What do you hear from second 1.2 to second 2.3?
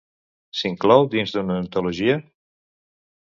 d'una antologia?